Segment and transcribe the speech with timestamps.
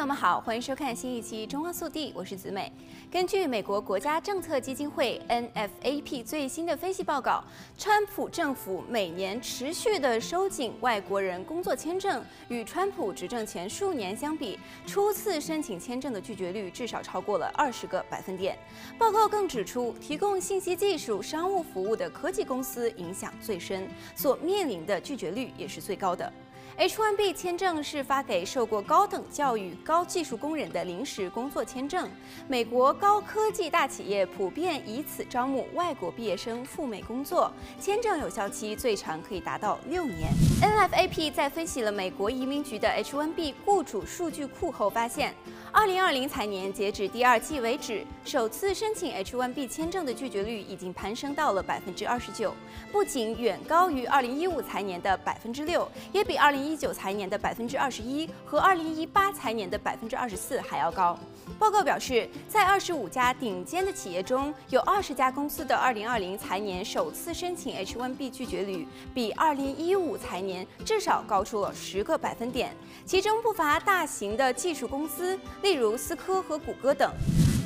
[0.00, 2.72] 朋友们好，欢迎收看新一期《中澳速递》，我是子美。
[3.10, 7.44] 根据美国国家政策基金会 NFAP 最新的分析报告，
[7.76, 18.58] 川普政府每年持续的收紧外国人工作签证，与川普执政前数年相比，初次申请签证的拒绝率至少超过了二十个百分点。
[18.98, 23.86] 报告更指出，提供信息技术、商务服务的科技公司影响最深，
[24.16, 26.32] 所面临的拒绝率也是最高的。
[26.76, 32.08] H-1B 签证是发给受过高等教育、高技术工人的临时工作签证。
[32.48, 40.30] 美国高科技大企业普遍以此招募外国毕业生赴美工作，签证有效期最长可以达到六年。
[40.62, 45.34] NFAP 在分析了美国移民局的 H-1B 雇主数据库后发现，
[45.72, 52.52] 二零二零财年截止第二季为止，首次申请 H-1B 签证的拒绝率已经攀升到了百分之二十九，
[52.90, 61.16] 不仅远高于二零一五财年的百分之六，也比二零一九财年的百分之二十一和二零一八财年的百分之二十四还要高。
[61.58, 72.74] 报告表示，在二十五家顶尖的企业中，有二十家公司的二零二零财年首次申请 H-1B 拒绝率比二零一五财年至少高出了十个百分点，
[73.06, 77.12] 其中不乏大型的技术公司，例如思科和谷歌等。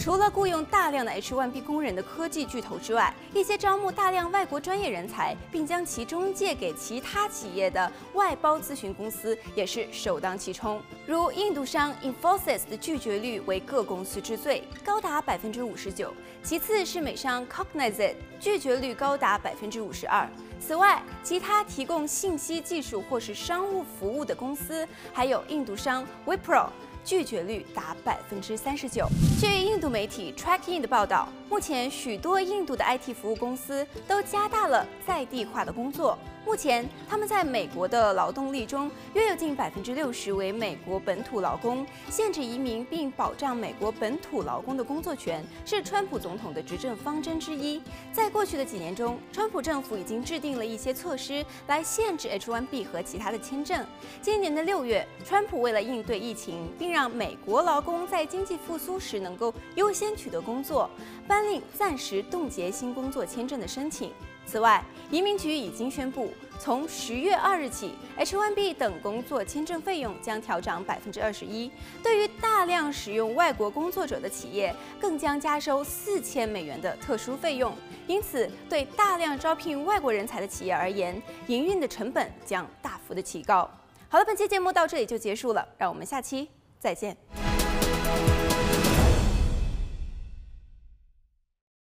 [0.00, 10.78] 除了雇佣大量的 H-1B 工人的科技巨头之外，一些招募大量外国专业人才，并将其中介给其他企业的外包咨询公司也是首当其冲。
[11.06, 16.08] 如印度商 Infosys 的拒绝率为各公司之最，高达百分之五十九；
[16.42, 20.28] 其次是美商 Cognizant，拒绝率高达百分之五十二。
[20.60, 26.68] 此外，其他提供信息技术或是商务服务的公司，还有印度商 Wipro。
[27.04, 29.06] 拒绝率达百分之三十九。
[29.38, 36.18] 据印度媒体 Track In 的报道，目前许多印度的 IT 服务公司都加大了在地化的工作。
[36.44, 41.86] 目前，他们在美国的劳动力中，约有近百分之六十为美国本土劳工。
[42.10, 47.80] 限制移民并保障美国本土劳工的工作权，是川普总统的执政方针之一。
[48.12, 53.84] 在过去的几年中，川普政府已经制定了一些措施来限制 H-1B 和其他的签证。
[54.20, 60.90] 今年的六月，川普为了应对疫情，并让美国劳工在经济复苏时能够优先取得工作，
[61.26, 64.12] 颁令暂时冻结新工作签证的申请。
[64.46, 71.70] 此外，移民局已经宣布，从十月二日起，H-1B 等工作签证费用将调涨百分之二十一。
[72.02, 77.74] 对于大量使用外国工作者的企业，更将加收四千美元的特殊费用。
[78.06, 83.68] 因此，对大量招聘外国人才的企业而言，营运的成本将大幅的提高。
[84.08, 87.16] 好了，本期节目到这里就结束了，让我们下期再见。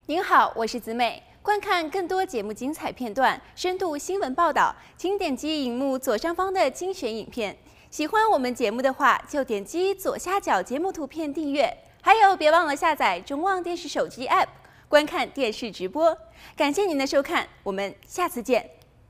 [0.05, 1.32] 您好，我是子美。
[1.43, 7.55] 观看更多节目精彩片段、深度新闻报道，请点击荧幕左上方的精选影片。
[7.91, 11.69] 喜欢我们节目的话，就点击左下角节目图片订阅。
[12.01, 14.47] 还有，别忘了下载中望电视手机 App，
[14.87, 16.17] 观看电视直播。
[16.55, 18.82] 感谢您的收看，我们下次见。